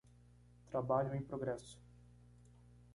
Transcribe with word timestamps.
Trabalho 0.71 1.13
em 1.13 1.21
progresso. 1.21 1.79